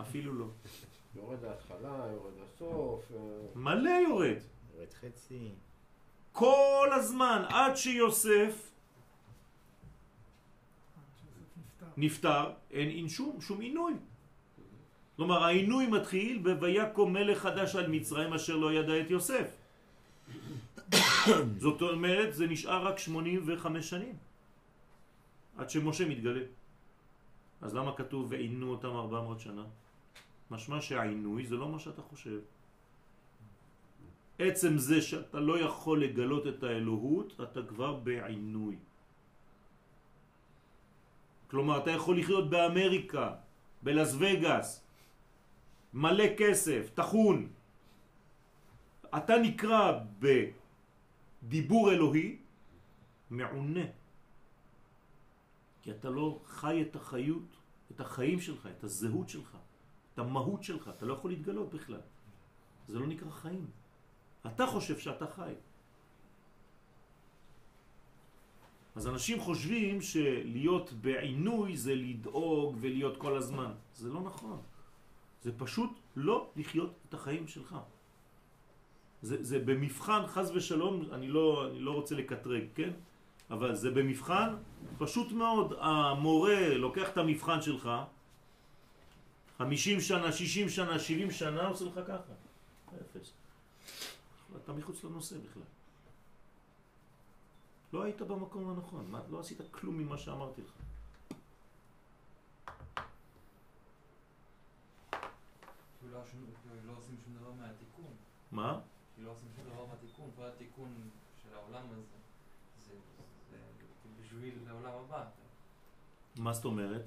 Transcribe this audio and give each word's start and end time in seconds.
אפילו 0.00 0.32
לא. 0.32 0.46
יורד 1.16 1.38
להתחלה, 1.42 2.06
יורד 2.12 2.32
לסוף. 2.44 3.12
אה, 3.14 3.18
מלא 3.54 3.90
יורד. 4.08 4.36
יורד 4.74 4.94
חצי. 5.00 5.48
כל 6.32 6.88
הזמן, 6.92 7.42
עד 7.48 7.76
שיוסף 7.76 8.70
נפטר, 11.96 12.50
אין, 12.70 12.88
אין 12.88 13.08
שום, 13.08 13.40
שום 13.40 13.60
עינוי. 13.60 13.94
כלומר, 15.16 15.44
העינוי 15.44 15.86
מתחיל 15.86 16.38
ב"ויקום 16.42 17.12
מלך 17.12 17.38
חדש 17.38 17.76
על 17.76 17.86
מצרים 17.88 18.32
אשר 18.32 18.56
לא 18.56 18.72
ידע 18.72 19.00
את 19.00 19.10
יוסף". 19.10 19.48
זאת 21.62 21.82
אומרת, 21.82 22.34
זה 22.34 22.46
נשאר 22.46 22.86
רק 22.86 22.98
85 22.98 23.90
שנים, 23.90 24.14
עד 25.56 25.70
שמשה 25.70 26.08
מתגלה. 26.08 26.40
אז 27.60 27.74
למה 27.74 27.96
כתוב 27.96 28.26
ועינו 28.30 28.70
אותם 28.70 28.88
400 28.88 29.40
שנה? 29.40 29.64
משמע 30.50 30.80
שהעינוי 30.80 31.46
זה 31.46 31.56
לא 31.56 31.68
מה 31.68 31.78
שאתה 31.78 32.02
חושב. 32.02 32.40
עצם 34.38 34.78
זה 34.78 35.02
שאתה 35.02 35.40
לא 35.40 35.60
יכול 35.60 36.04
לגלות 36.04 36.46
את 36.46 36.62
האלוהות, 36.62 37.40
אתה 37.40 37.60
כבר 37.62 37.92
בעינוי. 38.00 38.76
כלומר, 41.50 41.82
אתה 41.82 41.90
יכול 41.90 42.18
לחיות 42.18 42.50
באמריקה, 42.50 43.34
בלס 43.82 44.14
וגאס, 44.18 44.68
מלא 45.94 46.24
כסף, 46.38 46.90
תחון. 46.94 47.48
אתה 49.16 49.34
נקרא 49.38 50.00
בדיבור 51.42 51.92
אלוהי 51.92 52.36
מעונה. 53.30 53.99
כי 55.82 55.90
אתה 55.90 56.10
לא 56.10 56.40
חי 56.44 56.82
את 56.82 56.96
החיות, 56.96 57.56
את 57.90 58.00
החיים 58.00 58.40
שלך, 58.40 58.68
את 58.78 58.84
הזהות 58.84 59.28
שלך, 59.28 59.56
את 60.14 60.18
המהות 60.18 60.62
שלך, 60.62 60.90
אתה 60.96 61.06
לא 61.06 61.14
יכול 61.14 61.30
להתגלות 61.30 61.74
בכלל. 61.74 62.00
זה 62.88 62.98
לא 62.98 63.06
נקרא 63.06 63.30
חיים. 63.30 63.66
אתה 64.46 64.66
חושב 64.66 64.98
שאתה 64.98 65.26
חי. 65.26 65.52
אז 68.96 69.06
אנשים 69.06 69.40
חושבים 69.40 70.02
שלהיות 70.02 70.92
בעינוי 70.92 71.76
זה 71.76 71.94
לדאוג 71.94 72.76
ולהיות 72.80 73.16
כל 73.16 73.36
הזמן. 73.36 73.72
זה 73.94 74.08
לא 74.08 74.20
נכון. 74.20 74.58
זה 75.42 75.58
פשוט 75.58 75.90
לא 76.16 76.50
לחיות 76.56 76.92
את 77.08 77.14
החיים 77.14 77.48
שלך. 77.48 77.76
זה, 79.22 79.44
זה 79.44 79.58
במבחן, 79.58 80.26
חז 80.26 80.50
ושלום, 80.54 81.02
אני 81.12 81.28
לא, 81.28 81.68
אני 81.70 81.80
לא 81.80 81.90
רוצה 81.90 82.14
לקטרג, 82.14 82.64
כן? 82.74 82.90
אבל 83.50 83.74
זה 83.74 83.90
במבחן, 83.90 84.54
פשוט 84.98 85.32
מאוד, 85.32 85.72
המורה 85.80 86.74
לוקח 86.74 87.08
את 87.08 87.16
המבחן 87.16 87.62
שלך, 87.62 87.90
50 89.58 90.00
שנה, 90.00 90.32
60 90.32 90.68
שנה, 90.68 90.98
70 90.98 91.30
שנה, 91.30 91.66
עושה 91.66 91.84
לך 91.84 92.00
ככה. 92.06 92.32
אפס. 92.88 93.32
אתה 94.56 94.72
מחוץ 94.72 95.04
לנושא 95.04 95.36
בכלל. 95.38 95.62
לא 97.92 98.02
היית 98.02 98.22
במקום 98.22 98.70
הנכון, 98.70 99.06
מה, 99.10 99.20
לא 99.30 99.40
עשית 99.40 99.58
כלום 99.70 99.98
ממה 99.98 100.18
שאמרתי 100.18 100.62
לך. 100.62 100.72
לא, 106.10 106.18
לא 106.86 106.92
עושים 106.96 107.16
שום 107.24 107.34
דבר 107.34 107.52
מהתיקון. 107.52 108.12
מה? 108.52 108.80
כי 109.16 109.22
לא 109.22 109.30
עושים 109.30 109.48
שום 109.56 109.64
דבר 109.72 109.86
מהתיקון, 109.86 110.30
כל 110.36 110.46
התיקון 110.46 111.10
של 111.42 111.54
העולם 111.54 111.82
הזה, 111.90 112.02
זה, 112.86 112.94
זה, 113.50 113.56
זה 114.02 114.08
בשביל 114.22 114.54
העולם 114.68 114.92
הבא. 115.04 115.28
מה 116.36 116.52
זאת 116.52 116.64
אומרת? 116.64 117.02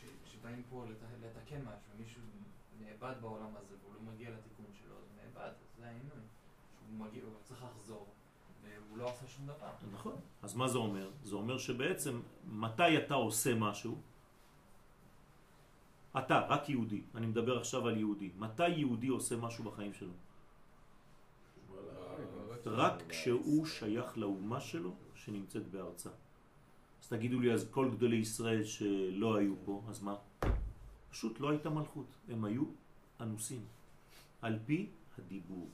ש- 0.00 0.04
שבאים 0.32 0.62
פה 0.70 0.84
לת- 0.90 0.96
לתקן 1.22 1.60
משהו, 1.60 1.92
מישהו 1.98 2.22
נאבד 2.80 3.14
בעולם 3.20 3.56
הזה 3.56 3.74
והוא 3.82 3.94
לא 3.94 4.12
מגיע 4.12 4.30
לתיקון 4.30 4.66
שלו, 4.80 4.94
אז 4.98 5.04
הוא 5.04 5.24
נאבד, 5.24 5.50
זה 5.78 5.86
העינוי. 5.86 6.10
שהוא 6.88 7.06
מגיע, 7.06 7.22
הוא 7.24 7.32
צריך 7.44 7.64
לחזור, 7.64 8.06
והוא 8.62 8.98
לא 8.98 9.10
עשה 9.10 9.26
שום 9.28 9.46
דבר. 9.46 9.70
נכון. 9.92 10.16
אז 10.42 10.54
מה 10.54 10.68
זה 10.68 10.78
אומר? 10.78 11.10
זה 11.22 11.34
אומר 11.34 11.58
שבעצם 11.58 12.20
מתי 12.46 12.98
אתה 12.98 13.14
עושה 13.14 13.54
משהו? 13.54 13.98
אתה, 16.18 16.40
רק 16.48 16.68
יהודי, 16.68 17.02
אני 17.14 17.26
מדבר 17.26 17.58
עכשיו 17.58 17.88
על 17.88 17.96
יהודי. 17.96 18.30
מתי 18.38 18.68
יהודי 18.68 19.08
עושה 19.08 19.36
משהו 19.36 19.64
בחיים 19.64 19.94
שלו? 19.94 20.12
רק 22.66 23.02
כשהוא 23.08 23.66
שייך 23.66 24.18
לאומה 24.18 24.60
שלו 24.60 24.94
שנמצאת 25.14 25.68
בארצה. 25.70 26.10
אז 27.02 27.08
תגידו 27.08 27.40
לי, 27.40 27.52
אז 27.52 27.68
כל 27.70 27.90
גדולי 27.90 28.16
ישראל 28.16 28.64
שלא 28.64 29.36
היו 29.36 29.54
פה, 29.64 29.82
אז 29.88 30.02
מה? 30.02 30.16
פשוט 31.10 31.40
לא 31.40 31.50
הייתה 31.50 31.70
מלכות, 31.70 32.06
הם 32.28 32.44
היו 32.44 32.64
אנוסים, 33.20 33.64
על 34.42 34.58
פי 34.66 34.86
הדיבור. 35.18 35.68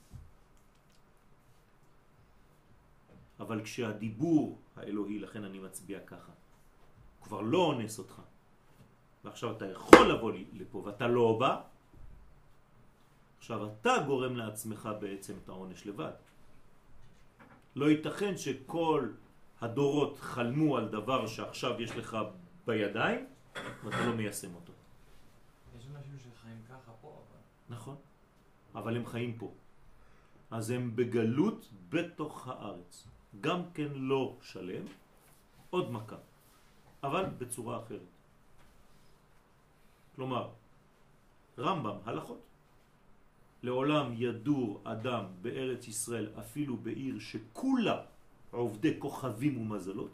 אבל 3.40 3.64
כשהדיבור 3.64 4.58
האלוהי, 4.76 5.18
לכן 5.18 5.44
אני 5.44 5.58
מצביע 5.58 6.00
ככה, 6.00 6.32
הוא 7.18 7.24
כבר 7.24 7.40
לא 7.40 7.58
אונס 7.58 7.98
אותך, 7.98 8.22
ועכשיו 9.24 9.56
אתה 9.56 9.66
יכול 9.66 10.12
לבוא 10.12 10.32
לי 10.32 10.44
לפה 10.52 10.78
ואתה 10.78 11.06
לא 11.08 11.36
בא, 11.40 11.62
עכשיו 13.38 13.66
אתה 13.66 13.94
גורם 14.06 14.36
לעצמך 14.36 14.88
בעצם 15.00 15.34
את 15.44 15.48
העונש 15.48 15.86
לבד. 15.86 16.12
לא 17.76 17.90
ייתכן 17.90 18.36
שכל 18.36 19.08
הדורות 19.60 20.18
חלמו 20.18 20.76
על 20.76 20.88
דבר 20.88 21.26
שעכשיו 21.26 21.82
יש 21.82 21.90
לך 21.90 22.16
בידיים 22.66 23.26
ואתה 23.84 24.06
לא 24.06 24.12
מיישם 24.12 24.54
אותו. 24.54 24.72
יש 25.78 25.86
אנשים 25.96 26.16
שחיים 26.18 26.62
ככה 26.68 26.92
פה, 27.00 27.08
אבל... 27.08 27.76
נכון, 27.76 27.96
אבל 28.74 28.96
הם 28.96 29.06
חיים 29.06 29.38
פה. 29.38 29.52
אז 30.50 30.70
הם 30.70 30.96
בגלות 30.96 31.68
בתוך 31.88 32.48
הארץ. 32.48 33.06
גם 33.40 33.62
כן 33.74 33.88
לא 33.94 34.36
שלם, 34.42 34.84
עוד 35.70 35.90
מכה, 35.90 36.16
אבל 37.02 37.24
בצורה 37.38 37.82
אחרת. 37.82 38.14
כלומר, 40.16 40.48
רמב"ם, 41.58 41.96
הלכות. 42.04 42.40
לעולם 43.62 44.12
ידור 44.16 44.80
אדם 44.84 45.24
בארץ 45.42 45.88
ישראל 45.88 46.28
אפילו 46.38 46.76
בעיר 46.76 47.18
שכולה 47.18 48.02
עובדי 48.54 48.94
כוכבים 48.98 49.58
ומזלות, 49.58 50.10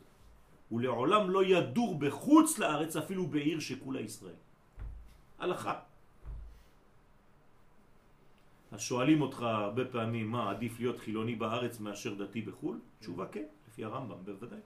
ולעולם 0.73 1.31
לא 1.31 1.45
ידור 1.45 1.99
בחוץ 1.99 2.59
לארץ 2.59 2.97
אפילו 2.97 3.27
בעיר 3.27 3.61
שכולה 3.61 4.01
ישראל. 4.01 4.41
הלכה. 5.39 5.75
אז 8.73 8.81
שואלים 8.81 9.21
אותך 9.23 9.43
הרבה 9.43 9.85
פעמים 9.85 10.31
מה 10.31 10.51
עדיף 10.51 10.81
להיות 10.81 10.99
חילוני 10.99 11.35
בארץ 11.35 11.81
מאשר 11.81 12.15
דתי 12.15 12.43
בחו"ל? 12.43 12.79
תשובה 13.01 13.27
כן, 13.27 13.47
לפי 13.69 13.85
הרמב"ם 13.85 14.25
בוודאי. 14.25 14.59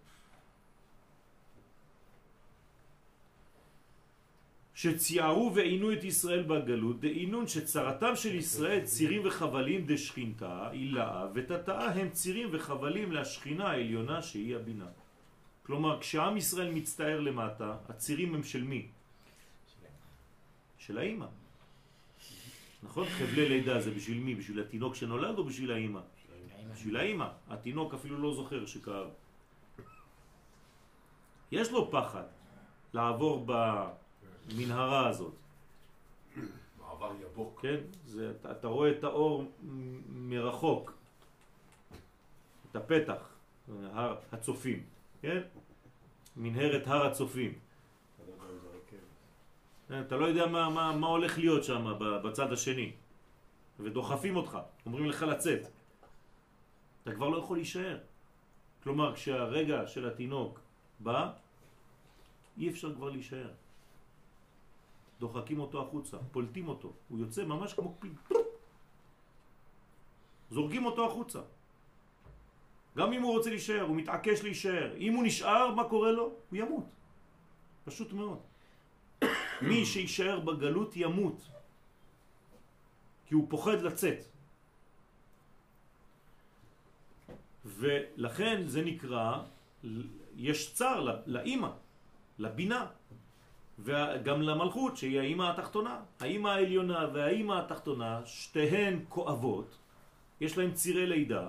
שציירו 4.85 5.53
ועינו 5.55 5.93
את 5.93 6.05
ישראל 6.05 6.43
בגלות, 6.43 7.01
דעינון 7.01 7.49
שצרתם 7.49 8.17
של 8.17 8.35
ישראל 8.35 8.85
צירים 8.85 9.23
וחבלים 9.25 9.87
דשכינתה, 9.87 10.69
אילאה, 10.73 11.27
ותתאה 11.35 11.89
הם 11.97 12.11
צירים 12.11 12.49
וחבלים 12.53 13.13
להשכינה 13.13 13.65
העליונה 13.69 14.23
שהיא 14.23 14.57
הבינה. 14.57 14.89
כלומר, 15.65 16.01
כשעם 16.01 16.37
ישראל 16.37 16.71
מצטער 16.71 17.21
למטה, 17.21 17.77
הצירים 17.89 18.35
הם 18.35 18.43
של 18.45 18.63
מי? 18.63 18.93
של 20.79 20.99
האימא. 20.99 21.27
נכון? 22.83 23.07
חבלי 23.09 23.49
לידה 23.49 23.81
זה 23.81 23.91
בשביל 23.91 24.21
מי? 24.21 24.35
בשביל 24.35 24.61
התינוק 24.61 24.95
שנולד 24.95 25.39
או 25.39 25.45
בשביל 25.45 25.73
האימא? 25.73 26.01
בשביל 26.75 26.97
האימא. 26.97 27.29
התינוק 27.49 27.95
אפילו 27.95 28.19
לא 28.21 28.35
זוכר 28.35 28.67
שכאב. 28.67 29.09
יש 31.53 31.73
לו 31.73 31.91
פחד 31.91 32.29
לעבור 32.93 33.47
במנהרה 34.49 35.09
הזאת. 35.09 35.35
מעבר 36.79 37.13
יבוק. 37.23 37.61
כן? 37.63 37.77
זה, 38.07 38.33
אתה, 38.41 38.51
אתה 38.51 38.69
רואה 38.69 38.91
את 38.91 39.05
האור 39.05 39.45
מרחוק. 40.09 40.93
את 42.71 42.77
הפתח, 42.77 43.29
הר 43.93 44.17
הצופים, 44.33 44.83
כן? 45.23 45.41
מנהרת 46.37 46.87
הר 46.87 47.07
הצופים. 47.07 47.53
אתה 50.01 50.17
לא 50.17 50.27
יודע 50.27 50.47
מה, 50.47 50.71
מה, 50.71 50.97
מה 50.97 51.07
הולך 51.07 51.39
להיות 51.39 51.65
שם 51.65 51.93
בצד 51.99 52.53
השני 52.53 52.93
ודוחפים 53.81 54.37
אותך, 54.37 54.59
אומרים 54.87 55.07
לך 55.07 55.23
לצאת 55.23 55.61
אתה 57.03 57.15
כבר 57.15 57.29
לא 57.29 57.39
יכול 57.39 57.57
להישאר 57.57 57.99
כלומר 58.83 59.15
כשהרגע 59.15 59.87
של 59.87 60.09
התינוק 60.09 60.61
בא 61.01 61.33
אי 62.59 62.69
אפשר 62.69 62.95
כבר 62.95 63.11
להישאר 63.11 63.51
דוחקים 65.21 65.61
אותו 65.61 65.83
החוצה, 65.83 66.17
פולטים 66.33 66.69
אותו. 66.69 66.93
הוא 67.09 67.19
יוצא 67.19 67.45
ממש 67.45 67.75
כמו 67.75 67.97
פיל 68.01 68.13
זורקים 70.51 70.85
אותו 70.85 71.07
החוצה. 71.07 71.41
גם 72.97 73.13
אם 73.13 73.23
הוא 73.23 73.33
רוצה 73.33 73.51
להישאר, 73.51 73.81
הוא 73.81 73.97
מתעקש 73.97 74.43
להישאר. 74.43 74.97
אם 74.97 75.13
הוא 75.15 75.25
נשאר, 75.25 75.75
מה 75.75 75.85
קורה 75.89 76.13
לו? 76.13 76.23
הוא 76.23 76.59
ימות. 76.59 76.85
פשוט 77.85 78.13
מאוד. 78.13 78.39
מי 79.69 79.87
שישאר 79.87 80.41
בגלות 80.41 80.97
ימות, 80.97 81.39
כי 83.27 83.35
הוא 83.35 83.47
פוחד 83.51 83.83
לצאת. 83.83 84.19
ולכן 87.65 88.63
זה 88.67 88.83
נקרא, 88.85 89.43
יש 90.37 90.75
צר 90.75 91.23
לאימא, 91.27 91.71
לבינה, 92.39 92.87
וגם 93.79 94.43
למלכות 94.43 94.97
שהיא 94.97 95.21
האימא 95.21 95.51
התחתונה. 95.51 96.01
האימא 96.21 96.49
העליונה 96.49 97.09
והאימא 97.15 97.53
התחתונה, 97.53 98.21
שתיהן 98.27 99.05
כואבות, 99.09 99.77
יש 100.41 100.59
להן 100.59 100.73
צירי 100.73 101.07
לידה, 101.07 101.49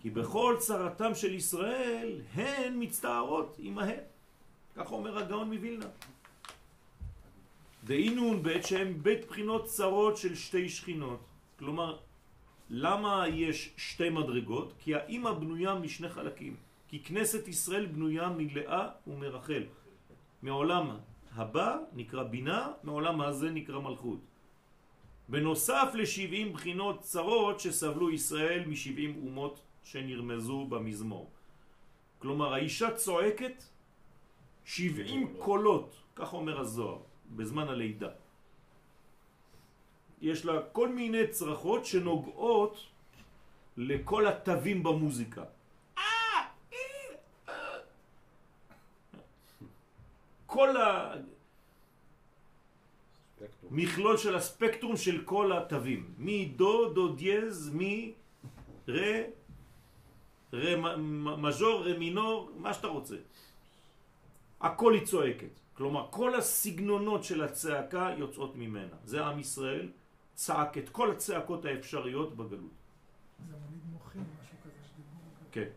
כי 0.00 0.10
בכל 0.10 0.56
צרתם 0.58 1.14
של 1.14 1.34
ישראל 1.34 2.20
הן 2.34 2.74
מצטערות 2.78 3.56
עמהן. 3.58 4.00
כך 4.76 4.92
אומר 4.92 5.18
הגאון 5.18 5.52
מווילנה. 5.52 5.86
דהינון 7.84 8.42
בית 8.42 8.66
שהם 8.66 9.02
בית 9.02 9.26
בחינות 9.28 9.64
צרות 9.64 10.16
של 10.16 10.34
שתי 10.34 10.68
שכינות. 10.68 11.20
כלומר, 11.58 11.98
למה 12.70 13.28
יש 13.28 13.72
שתי 13.76 14.10
מדרגות? 14.10 14.72
כי 14.78 14.94
האימא 14.94 15.32
בנויה 15.32 15.74
משני 15.74 16.08
חלקים. 16.08 16.56
כי 16.88 17.02
כנסת 17.02 17.48
ישראל 17.48 17.86
בנויה 17.86 18.28
מלאה 18.28 18.88
ומרחל. 19.06 19.62
מעולם 20.42 20.96
הבא 21.34 21.78
נקרא 21.92 22.22
בינה, 22.22 22.72
מעולם 22.82 23.20
הזה 23.20 23.50
נקרא 23.50 23.78
מלכות. 23.78 24.18
בנוסף 25.28 25.90
לשבעים 25.94 26.52
בחינות 26.52 27.00
צרות 27.00 27.60
שסבלו 27.60 28.10
ישראל 28.10 28.64
משבעים 28.66 29.22
אומות 29.26 29.60
שנרמזו 29.84 30.66
במזמור. 30.66 31.30
כלומר, 32.18 32.54
האישה 32.54 32.90
צועקת 32.94 33.64
שבעים 34.64 35.34
קולות, 35.38 35.96
כך 36.16 36.34
אומר 36.34 36.60
הזוהר, 36.60 36.98
בזמן 37.36 37.68
הלידה. 37.68 38.10
יש 40.20 40.44
לה 40.44 40.62
כל 40.72 40.88
מיני 40.88 41.26
צרחות 41.30 41.84
שנוגעות 41.84 42.86
לכל 43.76 44.26
התווים 44.26 44.82
במוזיקה. 44.82 45.44
כל 50.50 50.74
המכלול 53.70 54.16
של 54.16 54.36
הספקטרום 54.36 54.96
של 54.96 55.22
כל 55.24 55.52
התווים, 55.52 56.14
מדו, 56.18 56.90
דו 56.92 57.08
דיאז, 57.14 57.70
מי, 57.74 58.12
רה, 58.88 59.18
רה 60.52 60.96
מז'ור, 61.36 61.84
רה 61.86 61.98
מינור, 61.98 62.50
מה 62.56 62.74
שאתה 62.74 62.86
רוצה. 62.86 63.16
הכל 64.60 64.94
היא 64.94 65.06
צועקת. 65.06 65.54
כלומר, 65.74 66.06
כל 66.10 66.34
הסגנונות 66.34 67.24
של 67.24 67.42
הצעקה 67.42 68.14
יוצאות 68.18 68.56
ממנה. 68.56 68.96
זה 69.04 69.24
עם 69.24 69.38
ישראל 69.38 69.92
צעק 70.34 70.78
את 70.78 70.88
כל 70.88 71.10
הצעקות 71.10 71.64
האפשריות 71.64 72.36
בגלות. 72.36 72.74
זה 73.48 73.54
מוליד 73.56 73.84
מוחין, 73.92 74.24
משהו 74.42 74.56
כזה 74.64 74.82
שדיברו. 74.82 75.20
כן. 75.52 75.70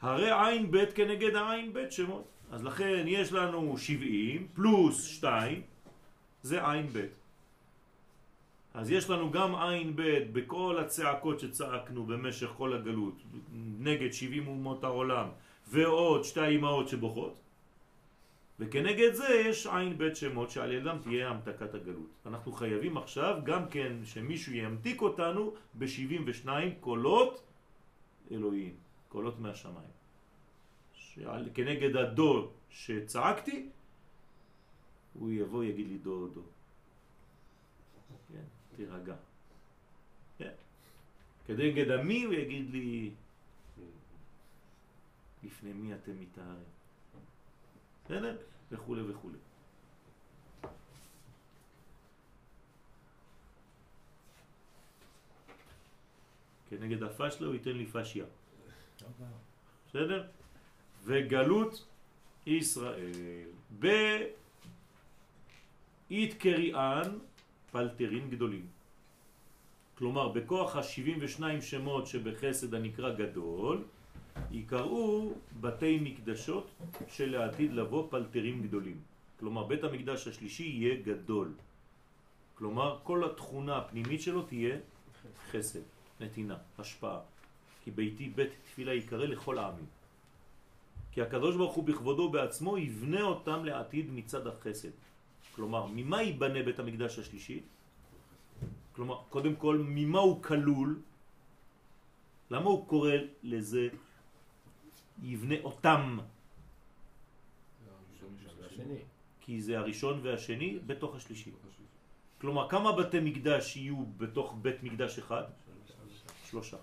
הרי 0.00 0.30
עין 0.30 0.70
ב' 0.70 0.84
כנגד 0.94 1.34
העין 1.34 1.72
ב' 1.72 1.90
שמות. 1.90 2.37
אז 2.50 2.64
לכן 2.64 3.04
יש 3.06 3.32
לנו 3.32 3.78
70 3.78 4.46
פלוס 4.54 5.04
2, 5.04 5.62
זה 6.42 6.70
עין 6.70 6.86
ב'. 6.92 7.06
אז 8.74 8.90
יש 8.90 9.10
לנו 9.10 9.30
גם 9.30 9.54
עין 9.54 9.96
ב' 9.96 10.32
בכל 10.32 10.78
הצעקות 10.80 11.40
שצעקנו 11.40 12.06
במשך 12.06 12.48
כל 12.56 12.72
הגלות, 12.72 13.14
נגד 13.78 14.12
70 14.12 14.48
אומות 14.48 14.84
העולם, 14.84 15.28
ועוד 15.68 16.24
שתי 16.24 16.56
אמהות 16.56 16.88
שבוכות. 16.88 17.38
וכנגד 18.60 19.12
זה 19.14 19.28
יש 19.46 19.66
עין 19.66 19.98
בית 19.98 20.16
שמות 20.16 20.50
שעל 20.50 20.72
ידם 20.72 20.96
תהיה 21.02 21.28
המתקת 21.28 21.74
הגלות. 21.74 22.10
אנחנו 22.26 22.52
חייבים 22.52 22.96
עכשיו 22.96 23.38
גם 23.44 23.68
כן 23.68 23.92
שמישהו 24.04 24.52
ימתיק 24.52 25.02
אותנו 25.02 25.54
ב-72 25.78 26.48
קולות 26.80 27.42
אלוהים, 28.30 28.74
קולות 29.08 29.40
מהשמיים. 29.40 29.97
שעל, 31.18 31.48
כנגד 31.54 31.96
הדו 31.96 32.50
שצעקתי, 32.70 33.68
הוא 35.14 35.30
יבוא 35.30 35.64
יגיד 35.64 35.86
לי 35.86 35.98
דו 35.98 36.28
דו. 36.28 36.42
כן, 38.32 38.44
תירגע. 38.76 39.14
כן. 40.38 40.52
כנגד 41.46 41.90
המי 41.90 42.24
הוא 42.24 42.34
יגיד 42.34 42.70
לי 42.70 43.10
לפני 45.42 45.72
מי 45.72 45.94
אתם 45.94 46.20
מתארים. 46.20 46.68
בסדר? 48.04 48.36
וכו' 48.72 48.96
וכו'. 49.08 49.30
כנגד 56.70 57.02
הפשלה 57.02 57.46
הוא 57.46 57.54
ייתן 57.54 57.70
לי 57.70 57.86
פשיה. 57.86 58.24
בסדר? 59.88 60.28
וגלות 61.04 61.84
ישראל. 62.46 63.48
באית 63.70 64.34
קריאן 66.38 67.18
פלטרין 67.72 68.30
גדולים. 68.30 68.66
כלומר, 69.98 70.28
בכוח 70.28 70.76
ה-72 70.76 71.42
שמות 71.60 72.06
שבחסד 72.06 72.74
הנקרא 72.74 73.14
גדול, 73.14 73.84
יקראו 74.50 75.32
בתי 75.60 75.98
מקדשות 76.02 76.70
שלעתיד 77.08 77.72
לבוא 77.72 78.10
פלטרים 78.10 78.62
גדולים. 78.62 79.00
כלומר, 79.40 79.64
בית 79.64 79.84
המקדש 79.84 80.28
השלישי 80.28 80.62
יהיה 80.62 81.02
גדול. 81.02 81.52
כלומר, 82.54 82.98
כל 83.02 83.24
התכונה 83.24 83.76
הפנימית 83.76 84.22
שלו 84.22 84.42
תהיה 84.42 84.76
חסד, 85.50 85.80
נתינה, 86.20 86.56
השפעה. 86.78 87.20
כי 87.84 87.90
ביתי 87.90 88.28
בית 88.28 88.50
תפילה 88.64 88.94
יקרא 88.94 89.26
לכל 89.26 89.58
העמים. 89.58 89.86
כי 91.12 91.22
הקדוש 91.22 91.56
ברוך 91.56 91.74
הוא 91.74 91.84
בכבודו 91.84 92.30
בעצמו 92.30 92.78
יבנה 92.78 93.22
אותם 93.22 93.64
לעתיד 93.64 94.10
מצד 94.10 94.46
החסד. 94.46 94.90
כלומר, 95.54 95.86
ממה 95.86 96.22
ייבנה 96.22 96.62
בית 96.62 96.78
המקדש 96.78 97.18
השלישי? 97.18 97.60
כלומר, 98.92 99.18
קודם 99.28 99.56
כל, 99.56 99.82
ממה 99.88 100.18
הוא 100.18 100.42
כלול? 100.42 101.00
למה 102.50 102.66
הוא 102.70 102.86
קורא 102.86 103.12
לזה 103.42 103.88
יבנה 105.22 105.54
אותם. 105.64 106.18
כי 109.40 109.62
זה 109.62 109.78
הראשון 109.78 110.20
והשני 110.22 110.78
בתוך 110.86 111.16
השלישי. 111.16 111.50
כלומר, 112.40 112.68
כמה 112.68 112.92
בתי 112.92 113.20
מקדש 113.20 113.76
יהיו 113.76 114.06
בתוך 114.16 114.56
בית 114.62 114.82
מקדש 114.82 115.18
אחד? 115.18 115.44
שלושה. 116.50 116.76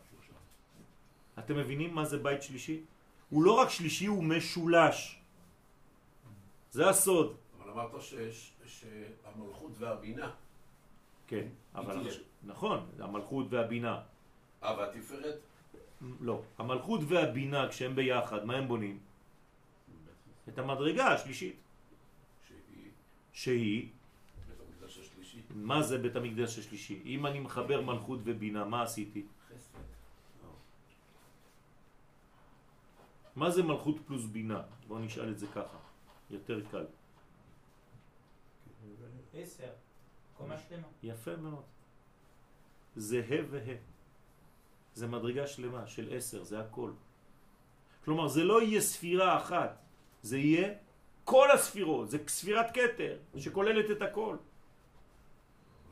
אתם 1.40 1.58
מבינים 1.58 1.96
מה 1.96 2.06
זה 2.06 2.18
בית 2.18 2.44
שלישי? 2.44 2.82
הוא 3.30 3.44
לא 3.44 3.52
רק 3.52 3.70
שלישי, 3.70 4.06
הוא 4.06 4.24
משולש. 4.24 5.20
זה 6.72 6.90
הסוד. 6.90 7.36
אבל 7.58 7.72
אמרת 7.72 7.92
שהמלכות 8.66 9.72
והבינה. 9.80 10.32
כן, 11.28 11.48
אבל... 11.76 12.08
נכון, 12.44 12.90
המלכות 13.00 13.46
והבינה. 13.50 14.02
אה, 14.64 14.78
והתפארת? 14.78 15.40
לא. 16.22 16.42
המלכות 16.58 17.02
והבינה, 17.08 17.70
כשהם 17.70 17.96
ביחד, 17.96 18.46
מה 18.46 18.56
הם 18.56 18.68
בונים? 18.68 19.00
את 20.50 20.60
המדרגה 20.60 21.08
השלישית. 21.08 21.56
שהיא? 22.48 22.92
שהיא? 23.34 23.90
מה 25.56 25.82
זה 25.82 25.98
בית 25.98 26.16
המקדש 26.16 26.60
השלישי? 26.60 27.02
אם 27.06 27.26
אני 27.26 27.40
מחבר 27.40 27.82
מלכות 27.82 28.20
ובינה, 28.24 28.66
מה 28.66 28.84
עשיתי? 28.84 29.24
חסד. 29.50 29.95
מה 33.36 33.52
זה 33.52 33.64
מלכות 33.64 33.96
פלוס 34.08 34.26
בינה? 34.26 34.62
בואו 34.88 35.00
נשאל 35.00 35.32
את 35.32 35.40
זה 35.40 35.48
ככה, 35.48 35.78
יותר 36.30 36.62
קל. 36.72 36.86
עשר, 39.34 39.70
קומה 40.38 40.56
שלמה. 40.70 40.88
יפה 41.04 41.36
מאוד. 41.36 41.64
זה 42.96 43.22
ה' 43.30 43.52
וה'. 43.52 43.76
זה 44.94 45.08
מדרגה 45.08 45.48
שלמה 45.48 45.88
של 45.88 46.16
עשר, 46.16 46.44
זה 46.44 46.60
הכל. 46.60 46.92
כלומר, 48.06 48.28
זה 48.28 48.44
לא 48.44 48.62
יהיה 48.62 48.82
ספירה 48.82 49.38
אחת, 49.38 49.78
זה 50.22 50.38
יהיה 50.38 50.74
כל 51.24 51.52
הספירות, 51.52 52.10
זה 52.10 52.18
ספירת 52.28 52.72
קטר 52.72 53.18
שכוללת 53.38 53.92
את 53.92 54.02
הכל. 54.02 54.38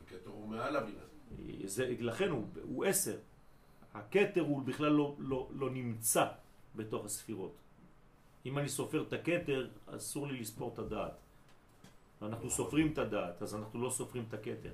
הקטר 0.02 0.30
הוא 0.30 0.48
מעל 0.48 0.76
הבינה. 0.76 1.04
זה, 1.64 1.94
לכן 2.00 2.30
הוא, 2.30 2.46
הוא 2.62 2.84
עשר. 2.84 3.18
הקטר 3.94 4.40
הוא 4.40 4.62
בכלל 4.62 4.92
לא, 4.92 5.16
לא, 5.18 5.48
לא 5.52 5.70
נמצא 5.70 6.26
בתוך 6.76 7.04
הספירות. 7.04 7.54
אם 8.46 8.58
אני 8.58 8.68
סופר 8.68 9.02
את 9.02 9.12
הקטר, 9.12 9.68
אסור 9.86 10.26
לי 10.26 10.40
לספור 10.40 10.70
את 10.74 10.78
הדעת. 10.78 11.16
אנחנו 12.22 12.50
סופרים 12.50 12.92
את 12.92 12.98
הדעת, 12.98 13.42
אז 13.42 13.54
אנחנו 13.54 13.82
לא 13.82 13.90
סופרים 13.90 14.24
את 14.28 14.34
הקטר. 14.34 14.72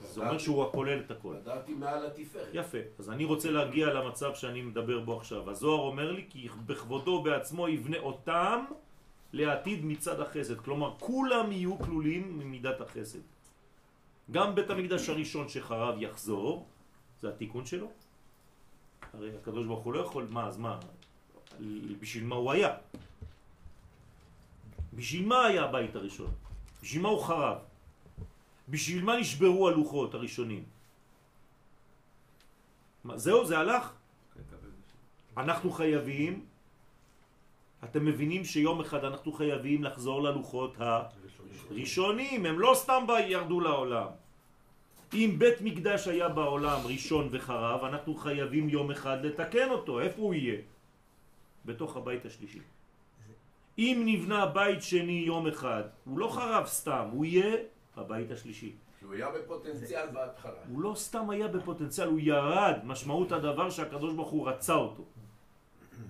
זה 0.00 0.20
אומר 0.20 0.38
שהוא 0.38 0.64
הכולל 0.64 1.00
את 1.00 1.10
הכל. 1.10 1.34
לדעתי 1.34 1.74
מעל 1.74 2.06
התפארת. 2.06 2.48
יפה, 2.52 2.78
אז 2.98 3.10
אני 3.10 3.24
רוצה 3.24 3.50
להגיע 3.50 3.86
למצב 3.86 4.34
שאני 4.34 4.62
מדבר 4.62 5.00
בו 5.00 5.16
עכשיו. 5.16 5.50
הזוהר 5.50 5.80
אומר 5.80 6.12
לי 6.12 6.26
כי 6.30 6.48
בכבודו 6.66 7.22
בעצמו 7.22 7.68
יבנה 7.68 7.98
אותם 7.98 8.64
לעתיד 9.32 9.84
מצד 9.84 10.20
החסד. 10.20 10.60
כלומר, 10.60 10.94
כולם 10.98 11.52
יהיו 11.52 11.78
כלולים 11.78 12.38
ממידת 12.38 12.80
החסד. 12.80 13.24
גם 14.30 14.54
בית 14.54 14.70
המקדש 14.70 15.08
הראשון 15.08 15.48
שחרב 15.48 15.94
יחזור, 16.02 16.66
זה 17.20 17.28
התיקון 17.28 17.66
שלו. 17.66 17.88
הרי 19.16 19.36
הקדוש 19.36 19.66
ברוך 19.66 19.84
הוא 19.84 19.94
לא 19.94 20.00
יכול, 20.00 20.26
מה, 20.30 20.46
אז 20.46 20.56
מה? 20.58 20.78
בשביל 22.00 22.24
מה 22.24 22.36
הוא 22.36 22.52
היה? 22.52 22.76
בשביל 24.92 25.26
מה 25.26 25.46
היה 25.46 25.64
הבית 25.64 25.96
הראשון? 25.96 26.30
בשביל 26.82 27.02
מה 27.02 27.08
הוא 27.08 27.22
חרב? 27.24 27.58
בשביל 28.68 29.04
מה 29.04 29.16
נשברו 29.16 29.68
הלוחות 29.68 30.14
הראשונים? 30.14 30.64
מה, 33.04 33.18
זהו, 33.18 33.46
זה 33.46 33.58
הלך? 33.58 33.92
אנחנו 35.36 35.70
חייבים, 35.70 36.44
אתם 37.84 38.04
מבינים 38.04 38.44
שיום 38.44 38.80
אחד 38.80 39.04
אנחנו 39.04 39.32
חייבים 39.32 39.84
לחזור 39.84 40.22
ללוחות 40.22 40.74
הראשונים, 41.70 42.46
הם 42.46 42.60
לא 42.60 42.72
סתם 42.74 43.04
ירדו 43.28 43.60
לעולם. 43.60 44.08
אם 45.16 45.34
בית 45.38 45.60
מקדש 45.60 46.08
היה 46.08 46.28
בעולם 46.28 46.80
ראשון 46.84 47.28
וחרב, 47.30 47.84
אנחנו 47.84 48.14
חייבים 48.14 48.68
יום 48.68 48.90
אחד 48.90 49.24
לתקן 49.24 49.68
אותו. 49.70 50.00
איפה 50.00 50.22
הוא 50.22 50.34
יהיה? 50.34 50.60
בתוך 51.64 51.96
הבית 51.96 52.24
השלישי. 52.24 52.60
אם 53.78 54.02
נבנה 54.06 54.46
בית 54.46 54.82
שני 54.82 55.24
יום 55.26 55.46
אחד, 55.46 55.82
הוא 56.04 56.18
לא 56.18 56.28
חרב 56.28 56.66
סתם, 56.66 57.08
הוא 57.12 57.24
יהיה 57.24 57.56
הבית 57.96 58.30
השלישי. 58.30 58.72
שהוא 59.00 59.14
היה 59.14 59.28
בפוטנציאל 59.30 60.06
בהתחלה. 60.12 60.60
הוא 60.68 60.80
לא 60.80 60.92
סתם 60.94 61.30
היה 61.30 61.48
בפוטנציאל, 61.48 62.08
הוא 62.08 62.20
ירד. 62.20 62.74
משמעות 62.84 63.32
הדבר 63.32 63.70
שהקדוש 63.70 64.14
ברוך 64.14 64.30
הוא 64.30 64.48
רצה 64.48 64.74
אותו. 64.74 65.04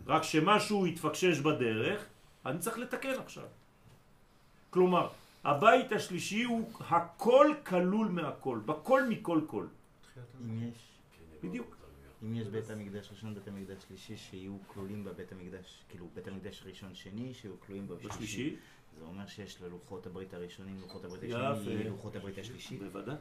רק 0.07 0.23
שמשהו 0.23 0.87
התפקשש 0.87 1.39
בדרך, 1.39 2.07
אני 2.47 2.59
צריך 2.59 2.79
לתקן 2.79 3.15
עכשיו. 3.25 3.47
כלומר, 4.71 5.09
הבית 5.47 5.93
השלישי 5.93 6.43
הוא 6.43 6.71
הכל 6.81 7.55
כלול 7.67 8.09
מהכל, 8.09 8.61
בכל 8.67 9.09
מכל 9.09 9.41
כל. 9.47 9.67
אם 10.41 10.63
יש, 10.63 10.75
בדיוק. 11.43 11.77
אם 12.23 12.35
יש 12.35 12.49
בית 12.49 12.71
המקדש 12.71 13.11
ראשון, 13.11 13.35
בית 13.35 13.49
המקדש 13.49 13.83
שלישי, 13.89 14.17
שיהיו 14.17 14.57
כלולים 14.67 15.05
בבית 15.05 15.33
המקדש, 15.33 15.85
כאילו 15.89 16.09
בית 16.15 16.29
המקדש 16.29 16.63
ראשון 16.67 16.95
שני, 16.95 17.35
שיהיו 17.35 17.61
כלולים 17.61 17.89
בשלישי. 17.89 18.57
זה 18.99 19.05
אומר 19.05 19.27
שיש 19.27 19.63
ללוחות 19.63 20.07
הברית 20.07 20.35
הראשונים, 20.35 20.81
לוחות 20.81 21.05
הברית. 21.05 21.23
השני, 21.23 21.85
לוחות 21.85 22.17
הברית 22.17 22.39
השלישי. 22.39 22.77
בוודאי. 22.77 23.17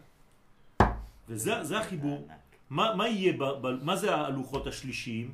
וזה 1.30 1.64
זה 1.64 1.80
החיבור. 1.80 2.28
מה, 2.70 2.96
מה 2.96 3.08
יהיה, 3.08 3.34
ב, 3.34 3.44
ב, 3.44 3.84
מה 3.84 3.96
זה 3.96 4.16
הלוחות 4.16 4.68
השלישיים? 4.68 5.34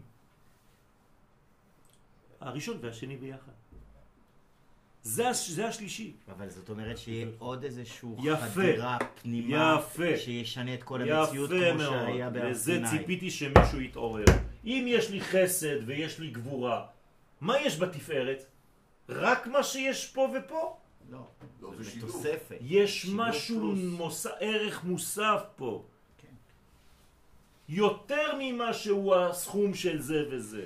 הראשון 2.39 2.77
והשני 2.81 3.17
ביחד. 3.17 3.51
זה, 5.03 5.23
זה 5.47 5.67
השלישי. 5.67 6.13
אבל 6.35 6.49
זאת 6.49 6.69
אומרת 6.69 6.97
שיהיה 6.97 7.27
עוד 7.39 7.63
איזשהו 7.63 8.17
יפה. 8.23 8.37
חדירה 8.47 8.97
פנימה, 9.21 9.77
יפה. 9.79 10.17
שישנה 10.17 10.73
את 10.73 10.83
כל 10.83 11.01
המציאות 11.01 11.49
כמו 11.49 11.77
מאוד. 11.77 12.05
שהיה 12.05 12.29
בהר 12.29 12.49
לזה 12.49 12.73
סיני. 12.73 12.89
ציפיתי 12.89 13.31
שמישהו 13.31 13.81
יתעורר. 13.81 14.25
אם 14.65 14.85
יש 14.87 15.09
לי 15.09 15.21
חסד 15.21 15.75
ויש 15.85 16.19
לי 16.19 16.29
גבורה, 16.29 16.85
מה 17.41 17.59
יש 17.59 17.79
בתפארת? 17.79 18.45
רק 19.09 19.47
מה 19.47 19.63
שיש 19.63 20.07
פה 20.07 20.27
ופה? 20.37 20.77
לא, 21.11 21.27
לא, 21.61 21.71
זה. 21.79 22.01
תוספת. 22.01 22.57
יש 22.61 23.01
שילוב 23.01 23.27
משהו. 23.27 23.75
מוס... 23.75 24.25
ערך 24.39 24.83
מוסף 24.83 25.43
פה. 25.55 25.85
כן. 26.17 26.27
יותר 27.69 28.37
ממה 28.39 28.73
שהוא 28.73 29.15
הסכום 29.15 29.73
של 29.73 30.01
זה 30.01 30.23
וזה. 30.31 30.65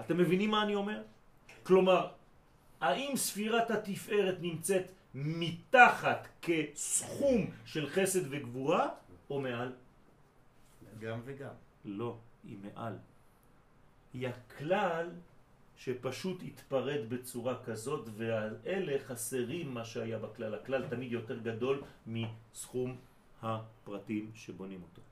אתם 0.00 0.16
מבינים 0.18 0.50
מה 0.50 0.62
אני 0.62 0.74
אומר? 0.74 1.02
כלומר, 1.62 2.06
האם 2.80 3.16
ספירת 3.16 3.70
התפארת 3.70 4.36
נמצאת 4.40 4.84
מתחת 5.14 6.28
כסכום 6.42 7.46
של 7.64 7.86
חסד 7.86 8.20
וגבורה, 8.30 8.88
או 9.30 9.40
מעל? 9.40 9.72
גם 11.00 11.20
וגם. 11.24 11.54
לא, 11.84 12.16
היא 12.44 12.56
מעל. 12.62 12.98
היא 14.12 14.28
הכלל 14.28 15.10
שפשוט 15.76 16.42
התפרד 16.42 17.00
בצורה 17.08 17.64
כזאת, 17.64 18.08
והאלה 18.16 18.98
חסרים 19.06 19.74
מה 19.74 19.84
שהיה 19.84 20.18
בכלל. 20.18 20.54
הכלל 20.54 20.88
תמיד 20.88 21.12
יותר 21.12 21.38
גדול 21.38 21.82
מסכום 22.06 22.96
הפרטים 23.42 24.30
שבונים 24.34 24.82
אותו. 24.82 25.05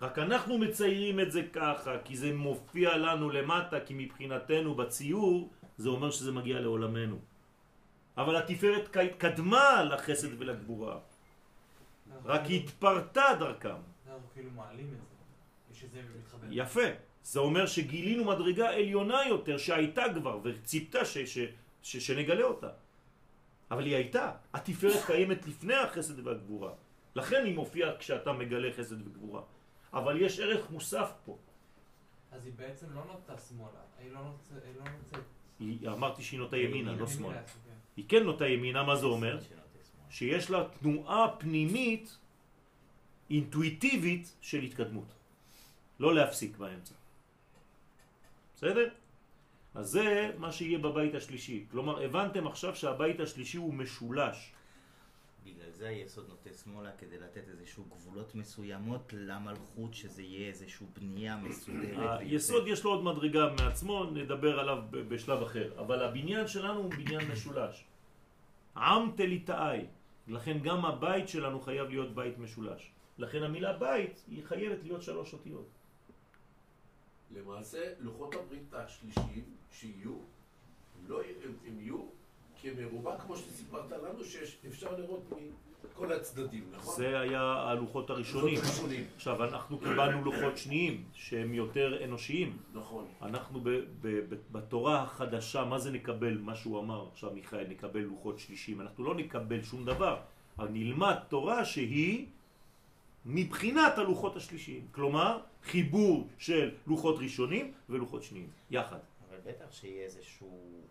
רק 0.00 0.18
אנחנו 0.18 0.58
מציירים 0.58 1.20
את 1.20 1.32
זה 1.32 1.42
ככה, 1.52 1.98
כי 2.04 2.16
זה 2.16 2.32
מופיע 2.32 2.96
לנו 2.96 3.30
למטה, 3.30 3.80
כי 3.80 3.94
מבחינתנו 3.96 4.74
בציור 4.74 5.50
זה 5.78 5.88
אומר 5.88 6.10
שזה 6.10 6.32
מגיע 6.32 6.60
לעולמנו. 6.60 7.18
אבל 8.16 8.36
התפארת 8.36 8.96
קדמה 9.18 9.84
לחסד 9.84 10.40
ולגבורה, 10.40 10.98
רק 12.24 12.40
התפרטה 12.50 13.26
דרכם. 13.38 13.68
אנחנו 13.68 14.28
כאילו 14.34 14.50
מעלים 14.50 14.86
את 14.86 15.00
זה, 15.00 15.14
ושזה 15.70 16.00
מתחבר. 16.18 16.46
יפה. 16.50 16.88
זה 17.22 17.40
אומר 17.40 17.66
שגילינו 17.66 18.24
מדרגה 18.24 18.70
עליונה 18.70 19.20
יותר 19.28 19.58
שהייתה 19.58 20.04
כבר 20.14 20.38
וציפתה 20.42 21.04
ש, 21.04 21.18
ש, 21.18 21.38
ש, 21.82 21.96
שנגלה 21.96 22.44
אותה. 22.44 22.68
אבל 23.70 23.84
היא 23.84 23.96
הייתה. 23.96 24.32
התפארת 24.54 25.06
קיימת 25.06 25.46
לפני 25.46 25.74
החסד 25.74 26.26
והגבורה. 26.26 26.72
לכן 27.16 27.44
היא 27.44 27.54
מופיעה 27.54 27.96
כשאתה 27.98 28.32
מגלה 28.32 28.72
חסד 28.72 29.06
וגבורה. 29.06 29.42
אבל 29.92 30.22
יש 30.22 30.40
ערך 30.40 30.70
מוסף 30.70 31.12
פה. 31.24 31.36
אז 32.32 32.46
היא 32.46 32.52
בעצם 32.56 32.86
לא 32.94 33.04
נוטה 33.04 33.34
שמאלה, 33.48 33.68
היא 33.98 34.12
לא 34.12 34.20
נוצאת... 34.24 35.22
היא 35.60 35.78
לא 35.82 35.92
אמרתי 35.92 36.22
שהיא 36.22 36.40
נוטה 36.40 36.56
ימינה, 36.56 36.92
לא 36.92 37.06
שמאלה. 37.06 37.42
כן. 37.42 37.70
היא 37.96 38.04
כן 38.08 38.22
נוטה 38.22 38.46
ימינה, 38.46 38.82
מה 38.82 38.96
זה 38.96 39.06
אומר? 39.06 39.38
שיש 40.10 40.50
לה 40.50 40.64
תנועה 40.80 41.36
פנימית 41.38 42.18
אינטואיטיבית 43.30 44.36
של 44.40 44.62
התקדמות. 44.62 45.12
לא 46.00 46.14
להפסיק 46.14 46.56
באמצע. 46.56 46.94
בסדר? 48.56 48.88
אז 49.74 49.86
זה 49.86 50.32
מה 50.38 50.52
שיהיה 50.52 50.78
בבית 50.78 51.14
השלישי. 51.14 51.66
כלומר, 51.70 52.04
הבנתם 52.04 52.46
עכשיו 52.46 52.76
שהבית 52.76 53.20
השלישי 53.20 53.56
הוא 53.56 53.74
משולש. 53.74 54.52
בגלל 55.46 55.70
זה 55.70 55.88
היסוד 55.88 56.28
נוטה 56.28 56.50
שמאלה 56.52 56.92
כדי 56.92 57.18
לתת 57.18 57.48
איזשהו 57.48 57.84
גבולות 57.84 58.34
מסוימות 58.34 59.12
למלכות 59.12 59.94
שזה 59.94 60.22
יהיה 60.22 60.48
איזשהו 60.48 60.86
בנייה 60.92 61.36
מסודרת. 61.36 62.18
היסוד 62.20 62.68
יש 62.68 62.84
לו 62.84 62.90
עוד 62.90 63.04
מדרגה 63.04 63.54
מעצמו, 63.60 64.04
נדבר 64.04 64.60
עליו 64.60 64.78
בשלב 64.90 65.42
אחר. 65.42 65.80
אבל 65.80 66.02
הבניין 66.02 66.48
שלנו 66.48 66.80
הוא 66.80 66.90
בניין 66.90 67.20
משולש. 67.32 67.84
עם 68.76 69.10
תליטאי. 69.16 69.86
לכן 70.28 70.58
גם 70.58 70.84
הבית 70.84 71.28
שלנו 71.28 71.60
חייב 71.60 71.88
להיות 71.88 72.14
בית 72.14 72.38
משולש. 72.38 72.90
לכן 73.18 73.42
המילה 73.42 73.72
בית 73.78 74.24
היא 74.28 74.44
חייבת 74.44 74.82
להיות 74.82 75.02
שלוש 75.02 75.32
אותיות. 75.32 75.68
למעשה, 77.30 77.92
לוחות 78.00 78.34
הברית 78.34 78.74
השלישיים 78.74 79.44
שיהיו, 79.72 80.18
לא, 81.08 81.20
הם, 81.22 81.52
הם 81.66 81.80
יהיו 81.80 82.04
כמרובע, 82.62 83.18
כמו 83.18 83.36
שסיפרת 83.36 83.90
לנו, 83.90 84.24
שאפשר 84.24 84.96
לראות 84.98 85.32
מכל 85.84 86.12
הצדדים, 86.12 86.64
נכון? 86.72 86.96
זה 86.96 87.20
היה 87.20 87.42
הלוחות 87.42 88.10
הראשונים. 88.10 88.54
לוחות 88.54 88.70
ראשונים, 88.70 89.04
עכשיו, 89.16 89.44
אנחנו 89.44 89.78
קיבלנו 89.78 90.24
לוחות 90.24 90.58
שניים 90.58 91.04
שהם 91.12 91.54
יותר 91.54 92.04
אנושיים. 92.04 92.58
נכון. 92.72 93.06
אנחנו 93.22 93.60
ב, 93.60 93.68
ב, 93.70 93.84
ב, 94.02 94.36
בתורה 94.52 95.02
החדשה, 95.02 95.64
מה 95.64 95.78
זה 95.78 95.90
נקבל, 95.90 96.38
מה 96.38 96.54
שהוא 96.54 96.80
אמר 96.80 97.08
עכשיו 97.12 97.30
מיכאל, 97.30 97.66
נקבל 97.68 98.00
לוחות 98.00 98.38
שלישים. 98.38 98.80
אנחנו 98.80 99.04
לא 99.04 99.14
נקבל 99.14 99.62
שום 99.62 99.84
דבר, 99.84 100.16
אבל 100.58 100.68
נלמד 100.68 101.16
תורה 101.28 101.64
שהיא 101.64 102.26
מבחינת 103.26 103.98
הלוחות 103.98 104.36
השלישיים. 104.36 104.86
כלומר, 104.92 105.40
חיבור 105.62 106.28
של 106.38 106.74
לוחות 106.86 107.16
ראשונים 107.18 107.72
ולוחות 107.88 108.22
שניים, 108.22 108.50
יחד. 108.70 108.98
אבל 109.28 109.38
בטח 109.46 109.72
שיהיה 109.72 110.04
איזשהו 110.04 110.82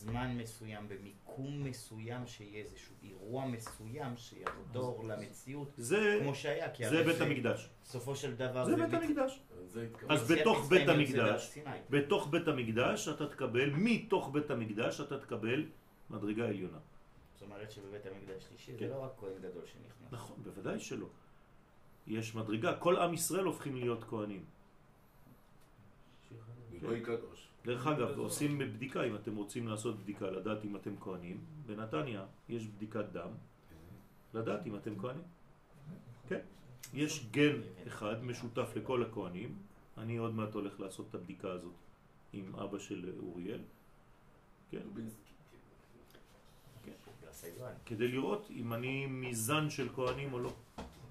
זמן 0.00 0.36
מסוים, 0.36 0.88
במיקום 0.88 1.64
מסוים, 1.64 2.26
שיהיה 2.26 2.58
איזשהו 2.64 2.94
אירוע 3.02 3.46
מסוים 3.46 4.16
שיחדור 4.16 5.04
למציאות, 5.04 5.68
זה, 5.76 6.18
כמו 6.22 6.34
שהיה, 6.34 6.70
כי 6.70 6.88
זה 6.88 7.04
בית 7.04 7.20
המקדש. 7.20 7.68
בסופו 7.84 8.16
של 8.16 8.34
דבר 8.36 8.64
זה 8.64 8.76
בית 8.76 8.88
מת- 8.88 9.02
המקדש. 9.02 9.40
אז 10.08 10.20
זה 10.26 10.36
בתוך 10.40 10.68
בית 10.68 10.88
המקדש. 10.88 11.58
בתוך 11.90 12.28
בית 12.30 12.48
המקדש 12.48 13.08
אתה 13.08 13.26
תקבל, 13.26 13.70
מתוך 13.74 14.30
בית 14.32 14.50
המקדש 14.50 15.00
אתה 15.00 15.18
תקבל 15.18 15.64
מדרגה 16.10 16.44
עליונה. 16.48 16.78
זאת 17.34 17.42
אומרת 17.42 17.70
שבבית 17.72 18.06
המקדש 18.06 18.44
שלישי 18.48 18.72
כן. 18.72 18.78
זה 18.78 18.94
לא 18.94 19.04
רק 19.04 19.10
כהן 19.20 19.32
גדול 19.42 19.62
שנכנס. 19.66 20.12
נכון, 20.12 20.36
בוודאי 20.42 20.80
שלא. 20.80 21.06
יש 22.06 22.34
מדרגה, 22.34 22.74
כל 22.76 22.96
עם 22.96 23.14
ישראל 23.14 23.44
הופכים 23.44 23.76
להיות 23.76 24.04
כהנים. 24.04 24.44
גוי 26.80 27.00
קדוש. 27.00 27.48
דרך 27.64 27.86
אגב, 27.86 28.18
עושים 28.18 28.58
בדיקה, 28.58 29.04
אם 29.04 29.14
אתם 29.14 29.36
רוצים 29.36 29.68
לעשות 29.68 29.98
בדיקה, 29.98 30.30
לדעת 30.30 30.64
אם 30.64 30.76
אתם 30.76 30.94
כהנים, 31.00 31.40
בנתניה 31.66 32.24
יש 32.48 32.66
בדיקת 32.66 33.04
דם, 33.12 33.30
לדעת 34.34 34.66
אם 34.66 34.76
אתם 34.76 34.98
כהנים. 34.98 35.22
כן. 36.28 36.40
יש 36.94 37.26
גן 37.30 37.60
אחד 37.86 38.24
משותף 38.24 38.72
לכל 38.76 39.02
הכהנים, 39.02 39.58
אני 39.98 40.16
עוד 40.16 40.34
מעט 40.34 40.54
הולך 40.54 40.80
לעשות 40.80 41.06
את 41.10 41.14
הבדיקה 41.14 41.50
הזאת. 41.50 41.74
עם 42.32 42.56
אבא 42.56 42.78
של 42.78 43.12
אוריאל, 43.22 43.60
כן. 44.70 44.78
כדי 47.86 48.08
לראות 48.08 48.50
אם 48.50 48.72
אני 48.72 49.06
מזן 49.06 49.70
של 49.70 49.88
כהנים 49.94 50.32
או 50.32 50.38
לא. 50.38 50.52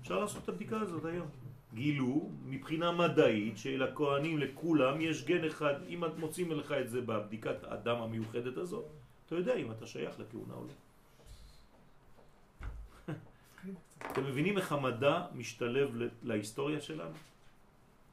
אפשר 0.02 0.20
לעשות 0.20 0.44
את 0.44 0.50
הבדיקה 0.50 0.80
הזאת 0.80 1.06
היום. 1.06 1.28
גילו 1.74 2.30
מבחינה 2.46 2.92
מדעית 2.92 3.58
שלכהנים, 3.58 4.38
לכולם, 4.38 5.02
יש 5.02 5.26
גן 5.26 5.46
אחד, 5.46 5.74
אם 5.88 6.06
את 6.06 6.18
מוצאים 6.18 6.52
לך 6.52 6.72
את 6.72 6.90
זה 6.90 7.02
בבדיקת 7.02 7.64
הדם 7.64 7.96
המיוחדת 8.02 8.58
הזאת, 8.58 8.86
אתה 9.26 9.36
יודע 9.36 9.56
אם 9.56 9.72
אתה 9.72 9.88
שייך 9.88 10.20
לכהונה 10.20 10.54
או 10.54 10.64
לא. 10.66 10.74
אתם 14.12 14.24
מבינים 14.26 14.58
איך 14.58 14.72
המדע 14.72 15.26
משתלב 15.36 15.90
להיסטוריה 16.24 16.82
שלנו? 16.82 17.14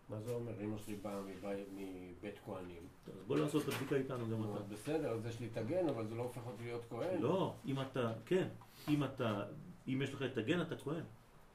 מה 0.09 0.21
זה 0.21 0.33
אומר? 0.33 0.53
אמא 0.61 0.79
שלי 0.79 0.97
באה 0.97 1.21
מבית- 1.21 1.69
מבית 1.75 2.35
כהנים. 2.45 2.83
אז 3.07 3.25
בוא 3.27 3.39
לעשות 3.39 3.69
את 3.69 3.75
הבדיקה 3.75 3.97
איתנו 3.97 4.25
גם 4.31 4.45
אתה. 4.45 4.59
אז 4.61 4.69
בסדר, 4.73 5.11
אז 5.11 5.27
יש 5.27 5.41
לי 5.41 5.47
את 5.53 5.57
הגן, 5.57 5.89
אבל 5.89 6.07
זה 6.07 6.15
לא 6.15 6.23
הופך 6.23 6.47
אותי 6.47 6.63
להיות 6.65 6.83
כהן. 6.91 7.23
לא, 7.23 7.55
אם 7.67 7.81
אתה, 7.81 8.13
כן, 8.27 8.49
אם 8.89 9.05
אתה, 9.05 9.43
אם 9.89 10.03
יש 10.03 10.15
לך 10.15 10.23
את 10.23 10.39
הגן 10.39 10.61
אתה 10.61 10.77
כהן, 10.77 11.05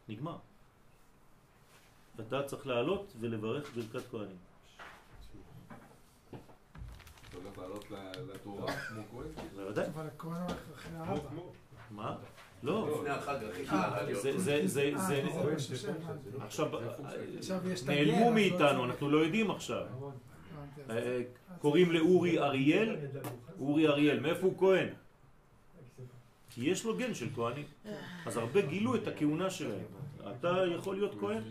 נגמר. 0.10 0.38
אתה 2.20 2.44
צריך 2.44 2.68
לעלות 2.68 3.14
ולברך 3.20 3.72
ברכת 3.76 4.08
כהנים. 4.12 4.38
אתה 7.30 7.38
הולך 7.38 7.58
לעלות 7.58 7.92
ל- 7.92 8.32
לתורה 8.34 8.74
כמו 8.74 9.02
כהן? 9.12 9.28
בוודאי. 9.56 9.86
אבל 9.96 10.08
הכהן 10.08 10.32
הולך 10.42 10.58
אחרי 10.76 10.98
האבא. 10.98 11.30
מה? 11.92 12.16
לא. 12.64 12.96
לפני 12.98 13.10
החג 13.10 13.38
הכי 13.52 13.62
אה, 13.70 13.92
קל 13.96 14.04
להיות. 14.06 14.22
זה, 14.68 14.92
אה, 14.98 16.46
עכשיו, 16.46 16.68
נעלמו 17.88 18.26
לא 18.26 18.34
מאיתנו, 18.34 18.86
אנחנו 18.86 19.10
לא 19.10 19.18
יודעים 19.18 19.52
עכשיו. 19.52 19.86
אה, 20.90 21.22
קוראים 21.60 21.92
לאורי 21.92 22.40
אריאל, 22.40 22.96
אורי 23.60 23.88
אריאל, 23.88 24.20
מאיפה 24.20 24.48
הוא 24.48 24.58
כהן? 24.58 24.88
כי 26.50 26.70
יש 26.70 26.86
לו 26.86 26.98
גן 26.98 27.14
של 27.14 27.28
כהנים. 27.36 27.66
אז 28.26 28.38
הרבה 28.38 28.62
גילו 28.62 28.96
את 28.96 29.08
הכהונה 29.08 29.50
שלהם. 29.50 29.86
אתה 30.32 30.64
יכול 30.78 30.96
להיות 30.96 31.16
כהן, 31.20 31.42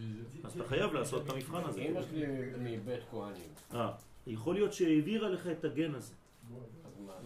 אז 0.44 0.52
אתה 0.52 0.64
חייב 0.68 0.92
לעשות 0.92 1.26
את 1.26 1.30
המבחן 1.30 1.64
הזה. 1.64 1.80
אמא 1.80 2.02
שלי 2.02 2.26
מבית 2.58 3.00
כהנים. 3.10 3.50
אה, 3.74 3.92
יכול 4.26 4.54
להיות 4.54 4.72
שהעבירה 4.72 5.28
לך 5.28 5.46
את 5.46 5.64
הגן 5.64 5.94
הזה? 5.94 6.14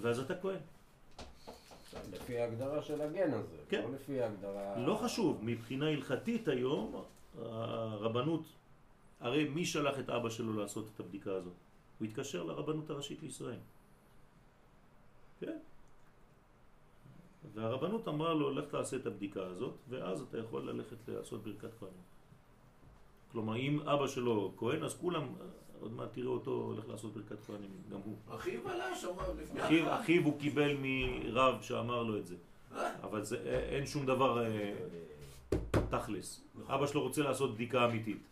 ואז 0.00 0.18
אתה 0.18 0.34
כהן. 0.38 0.60
לפי 2.12 2.38
ההגדרה 2.38 2.82
של 2.82 3.00
הגן 3.00 3.32
הזה. 3.32 3.56
כן. 3.68 3.82
לא 3.82 3.94
לפי 3.94 4.22
ההגדרה... 4.22 4.78
לא 4.78 4.94
חשוב, 4.94 5.38
מבחינה 5.42 5.88
הלכתית 5.88 6.48
היום, 6.48 7.04
הרבנות, 7.38 8.42
הרי 9.20 9.48
מי 9.48 9.64
שלח 9.64 9.98
את 9.98 10.10
אבא 10.10 10.30
שלו 10.30 10.52
לעשות 10.52 10.90
את 10.94 11.00
הבדיקה 11.00 11.32
הזאת? 11.32 11.52
הוא 11.98 12.06
התקשר 12.06 12.42
לרבנות 12.42 12.90
הראשית 12.90 13.22
לישראל. 13.22 13.58
כן. 15.40 15.58
והרבנות 17.54 18.08
אמרה 18.08 18.34
לו, 18.34 18.50
לך 18.50 18.64
תעשה 18.70 18.96
את 18.96 19.06
הבדיקה 19.06 19.46
הזאת, 19.46 19.74
ואז 19.88 20.20
אתה 20.20 20.38
יכול 20.38 20.70
ללכת 20.70 20.96
לעשות 21.08 21.44
ברכת 21.44 21.70
כהנים. 21.80 22.02
כלומר, 23.34 23.56
אם 23.56 23.80
אבא 23.80 24.06
שלו 24.06 24.52
כהן, 24.56 24.82
אז 24.82 24.94
כולם, 24.94 25.22
עוד 25.80 25.92
מעט 25.92 26.08
תראה 26.12 26.28
אותו 26.28 26.50
הולך 26.50 26.88
לעשות 26.88 27.14
ברכת 27.14 27.44
כהנים, 27.46 27.70
גם 27.90 27.98
הוא. 28.04 28.16
אחיו 28.30 28.68
עלה 28.68 28.96
שם 28.96 29.08
לפני 29.42 29.62
אחיו. 29.62 29.94
אחיו 29.94 30.24
הוא 30.24 30.38
קיבל 30.38 30.76
מרב 30.78 31.62
שאמר 31.62 32.02
לו 32.02 32.18
את 32.18 32.26
זה. 32.26 32.36
אבל 33.02 33.24
זה, 33.24 33.36
אין 33.68 33.86
שום 33.86 34.06
דבר 34.06 34.44
אה, 34.44 34.74
תכלס. 35.90 36.44
אבא 36.68 36.86
שלו 36.86 37.02
רוצה 37.02 37.22
לעשות 37.22 37.54
בדיקה 37.54 37.84
אמיתית. 37.84 38.22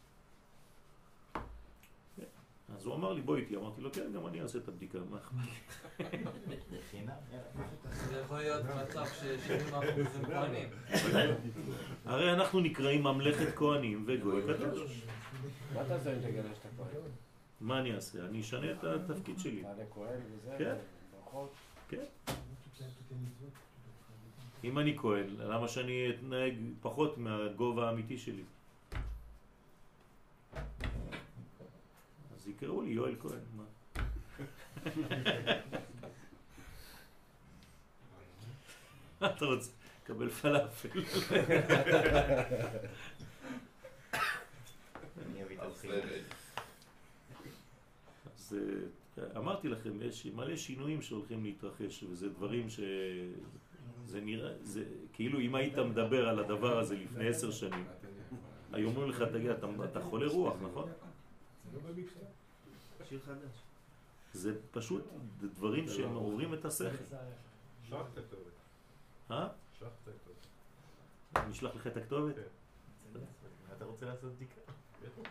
אז 2.82 2.86
הוא 2.86 2.94
אמר 2.94 3.12
לי 3.12 3.22
בוא 3.22 3.36
איתי, 3.36 3.56
אמרתי 3.56 3.80
לו 3.80 3.92
כן, 3.92 4.12
גם 4.14 4.26
אני 4.26 4.42
אעשה 4.42 4.58
את 4.58 4.68
הבדיקה, 4.68 4.98
מה 5.10 5.16
אכפת 5.16 5.34
לי? 6.90 7.06
זה 8.08 8.20
יכול 8.20 8.38
להיות 8.38 8.64
מצב 8.64 9.04
ש-70% 9.04 9.74
הם 10.14 10.24
כהנים. 10.26 10.68
הרי 12.04 12.32
אנחנו 12.32 12.60
נקראים 12.60 13.02
ממלכת 13.02 13.54
כהנים 13.56 14.04
וגוי 14.06 14.42
קדוש. 14.42 15.02
מה 15.74 15.84
תעשה 15.88 16.12
אם 16.12 16.18
תגלה 16.18 16.54
שאתה 16.54 16.68
כהן? 16.76 17.10
מה 17.60 17.80
אני 17.80 17.94
אעשה? 17.94 18.26
אני 18.26 18.40
אשנה 18.40 18.72
את 18.72 18.84
התפקיד 18.84 19.38
שלי. 19.38 19.62
תעלה 19.62 19.84
כהן 19.94 20.20
וזה? 20.32 20.54
כן. 20.58 20.74
ברכות. 21.12 21.52
כן. 21.88 22.04
אם 24.64 24.78
אני 24.78 24.98
כהן, 24.98 25.26
למה 25.38 25.68
שאני 25.68 26.10
אתנהג 26.10 26.54
פחות 26.80 27.18
מהגובה 27.18 27.88
האמיתי 27.88 28.18
שלי? 28.18 28.42
אז 32.42 32.48
יקראו 32.48 32.82
לי 32.82 32.90
יואל 32.90 33.14
כהן. 33.20 33.40
מה? 33.56 33.64
אתה 39.26 39.44
רוצה? 39.44 39.70
קבל 40.04 40.30
פלאפל. 40.30 40.88
אז, 48.34 48.56
אמרתי 49.36 49.68
לכם, 49.68 50.02
יש 50.02 50.26
מלא 50.26 50.56
שינויים 50.56 51.02
שהולכים 51.02 51.44
להתרחש, 51.44 52.02
וזה 52.02 52.28
דברים 52.28 52.70
ש... 52.70 52.80
זה 54.06 54.20
נראה, 54.20 54.52
זה 54.62 54.84
כאילו 55.12 55.40
אם 55.40 55.54
היית 55.54 55.78
מדבר 55.78 56.28
על 56.28 56.38
הדבר 56.38 56.78
הזה 56.78 56.96
לפני 56.96 57.28
עשר 57.28 57.50
שנים, 57.50 57.84
היו 58.72 58.88
אומרים 58.88 59.08
לך, 59.10 59.22
תגיד, 59.22 59.50
אתה 59.84 60.00
חולה 60.00 60.26
רוח, 60.26 60.54
נכון? 60.62 60.90
שיר 63.08 63.20
חדש. 63.26 63.62
זה 64.32 64.58
פשוט 64.70 65.04
דברים 65.40 65.88
שמעוררים 65.88 66.54
את 66.54 66.64
השכל. 66.64 66.96
שלח 67.88 68.06
את 68.12 68.18
הכתובת. 68.18 68.52
אה? 69.30 69.48
שלח 69.78 69.88
את 70.02 70.08
הכתובת. 70.08 70.46
אני 71.36 71.52
אשלח 71.52 71.74
לך 71.74 71.86
את 71.86 71.96
הכתובת? 71.96 72.34
אתה 73.76 73.84
רוצה 73.84 74.06
לעשות 74.06 74.32
בדיקה? 74.32 74.60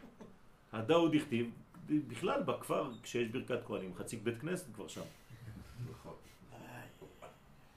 הדאו 0.73 1.09
דכתיב, 1.09 1.51
בכלל 1.89 2.43
בכפר, 2.43 2.91
כשיש 3.03 3.27
ברכת 3.27 3.59
כהנים, 3.65 3.95
חצי 3.95 4.17
בית 4.17 4.41
כנסת 4.41 4.73
כבר 4.75 4.87
שם. 4.87 5.01
נכון. 5.91 6.13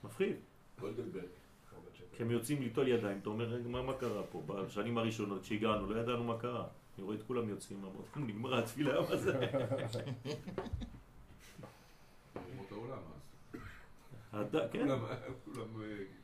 מפחיד. 0.05 0.37
גולדנברג. 0.81 1.43
הם 2.20 2.31
יוצאים 2.31 2.62
ליטול 2.62 2.88
ידיים, 2.88 3.18
אתה 3.22 3.29
אומר, 3.29 3.57
מה, 3.66 3.83
מה 3.83 3.92
קרה 3.92 4.22
פה? 4.22 4.42
בשנים 4.46 4.98
הראשונות 4.98 5.42
כשהגענו, 5.42 5.90
לא 5.94 6.00
ידענו 6.00 6.24
מה 6.24 6.38
קרה. 6.38 6.64
אני 6.98 7.05
רואה 7.05 7.16
את 7.16 7.22
כולם 7.22 7.48
יוצאים, 7.48 7.79
אמרתי, 7.85 8.33
נגמרה 8.33 8.59
התפילה, 8.59 9.00
מה 9.00 9.16
זה? 9.16 9.38
אומות 12.53 12.72
העולם 12.72 12.98
אז. 13.14 13.61
הד- 14.33 14.70
כן. 14.72 14.90
אה. 14.90 14.96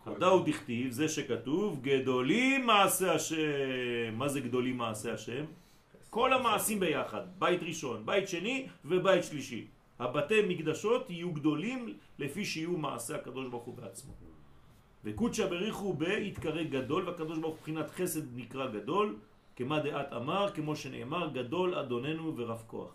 הדאו 0.07 0.43
דכתיב, 0.45 0.91
זה 0.93 1.09
שכתוב, 1.09 1.81
גדולים 1.83 2.67
מעשה 2.67 3.15
השם. 3.15 3.39
מה 4.13 4.29
זה 4.29 4.41
גדולים 4.41 4.77
מעשה 4.79 5.15
השם? 5.15 5.45
כל 6.11 6.33
המעשים 6.33 6.81
ביחד, 6.81 7.23
בית 7.39 7.63
ראשון, 7.63 8.07
בית 8.07 8.29
שני 8.29 8.67
ובית 8.85 9.25
שלישי. 9.25 9.67
הבתי 9.99 10.43
מקדשות 10.49 11.11
יהיו 11.11 11.33
גדולים 11.33 11.95
לפי 12.19 12.45
שיהיו 12.45 12.77
מעשה 12.77 13.17
הקדוש 13.17 13.47
ברוך 13.49 13.65
הוא 13.65 13.75
בעצמו. 13.77 14.13
וקודשא 15.05 15.47
בריחו 15.47 15.93
בהתקרא 15.93 16.63
גדול, 16.63 17.09
והקדוש 17.09 17.39
ברוך 17.39 17.55
הוא 17.55 17.59
מבחינת 17.59 17.91
חסד 17.91 18.37
נקרא 18.37 18.67
גדול, 18.71 19.17
כמה 19.57 19.81
דעת 19.81 20.13
אמר, 20.13 20.53
כמו 20.55 20.77
שנאמר, 20.77 21.29
גדול 21.33 21.75
אדוננו 21.75 22.37
ורב 22.37 22.63
כוח. 22.67 22.95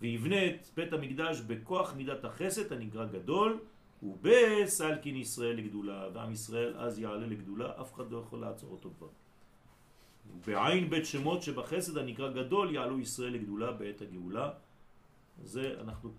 ויבנה 0.00 0.46
את 0.46 0.66
בית 0.76 0.92
המקדש 0.92 1.40
בכוח 1.40 1.94
מידת 1.94 2.24
החסד 2.24 2.72
הנקרא 2.72 3.04
גדול, 3.06 3.60
ובסלקין 4.02 5.16
ישראל 5.16 5.56
לגדולה, 5.56 6.08
ועם 6.14 6.32
ישראל 6.32 6.74
אז 6.76 6.98
יעלה 6.98 7.26
לגדולה, 7.26 7.72
אף 7.80 7.94
אחד 7.94 8.10
לא 8.10 8.18
יכול 8.18 8.40
לעצור 8.40 8.70
אותו 8.70 8.90
כבר. 8.98 9.08
בעין 10.46 10.90
בית 10.90 11.06
שמות 11.06 11.42
שבחסד 11.42 11.98
הנקרא 11.98 12.30
גדול 12.30 12.74
יעלו 12.74 12.98
ישראל 12.98 13.32
לגדולה 13.32 13.72
בעת 13.72 14.02
הגאולה. 14.02 14.50
זה 15.42 15.74
אנחנו 15.80 16.12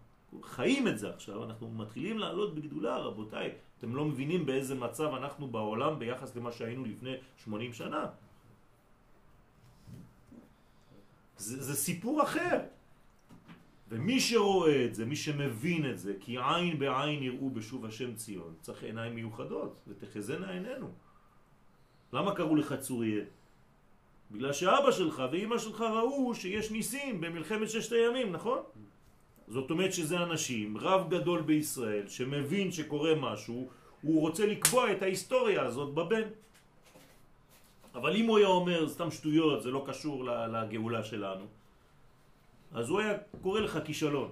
חיים 0.44 0.88
את 0.88 0.98
זה 1.00 1.10
עכשיו, 1.10 1.44
אנחנו 1.44 1.70
מתחילים 1.70 2.20
לעלות 2.20 2.56
בגדולה 2.56 2.98
רבותיי. 2.98 3.52
אתם 3.78 3.96
לא 3.96 4.06
מבינים 4.06 4.46
באיזה 4.46 4.76
מצב 4.76 5.14
אנחנו 5.14 5.48
בעולם 5.48 6.00
ביחס 6.00 6.36
למה 6.36 6.52
שהיינו 6.52 6.86
לפני 6.86 7.16
80 7.38 7.74
שנה. 7.74 8.06
זה, 11.38 11.64
זה 11.64 11.76
סיפור 11.76 12.24
אחר. 12.24 12.60
ומי 13.90 14.20
שרואה 14.20 14.86
את 14.86 14.96
זה, 14.96 15.06
מי 15.06 15.16
שמבין 15.16 15.90
את 15.90 16.00
זה, 16.00 16.14
כי 16.20 16.38
עין 16.38 16.80
בעין 16.80 17.24
יראו 17.24 17.50
בשוב 17.50 17.86
השם 17.86 18.16
ציון, 18.16 18.54
צריך 18.62 18.84
עיניים 18.84 19.16
מיוחדות, 19.16 19.76
ותחזינה 19.88 20.52
עינינו. 20.52 20.92
למה 22.14 22.36
קראו 22.36 22.56
לך 22.56 22.74
צוריאל? 22.74 23.26
בגלל 24.32 24.54
שאבא 24.54 24.92
שלך 24.92 25.24
ואימא 25.32 25.58
שלך 25.58 25.82
ראו 25.82 26.36
שיש 26.36 26.72
ניסים 26.72 27.22
במלחמת 27.22 27.70
ששת 27.70 27.92
הימים, 27.92 28.32
נכון? 28.32 28.60
זאת 29.48 29.72
אומרת 29.72 29.94
שזה 29.94 30.24
אנשים, 30.24 30.78
רב 30.78 31.10
גדול 31.10 31.42
בישראל, 31.42 32.08
שמבין 32.08 32.72
שקורה 32.72 33.16
משהו, 33.16 33.70
הוא 34.02 34.22
רוצה 34.22 34.46
לקבוע 34.46 34.92
את 34.92 35.02
ההיסטוריה 35.02 35.62
הזאת 35.62 35.94
בבן. 35.94 36.28
אבל 37.96 38.16
אם 38.16 38.26
הוא 38.26 38.38
היה 38.38 38.48
אומר 38.48 38.90
סתם 38.90 39.12
שטויות, 39.12 39.64
זה 39.64 39.72
לא 39.72 39.84
קשור 39.88 40.24
לגאולה 40.26 41.04
שלנו, 41.04 41.46
אז 42.72 42.90
הוא 42.90 43.00
היה 43.00 43.14
קורא 43.42 43.60
לך 43.60 43.80
כישלון. 43.86 44.32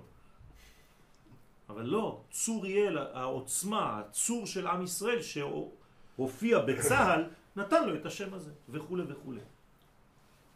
אבל 1.69 1.85
לא, 1.85 2.21
צור 2.31 2.65
יהיה 2.65 2.91
העוצמה, 3.13 3.99
הצור 3.99 4.47
של 4.47 4.67
עם 4.67 4.83
ישראל 4.83 5.19
שהופיע 5.21 6.59
בצה"ל, 6.59 7.23
נתן 7.59 7.89
לו 7.89 7.95
את 7.95 8.05
השם 8.05 8.33
הזה, 8.33 8.51
וכו' 8.69 8.97
וכו'. 9.07 9.33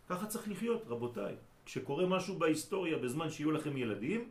ככה 0.09 0.25
צריך 0.25 0.49
לחיות, 0.49 0.83
רבותיי. 0.87 1.35
כשקורה 1.65 2.05
משהו 2.05 2.39
בהיסטוריה 2.39 2.97
בזמן 2.97 3.29
שיהיו 3.29 3.51
לכם 3.51 3.77
ילדים, 3.77 4.29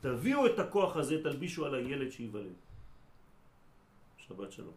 תביאו 0.00 0.46
את 0.46 0.58
הכוח 0.58 0.96
הזה, 0.96 1.22
תלבישו 1.22 1.66
על 1.66 1.74
הילד 1.74 2.10
שייוולד. 2.12 2.52
שבת 4.18 4.52
שלום. 4.52 4.74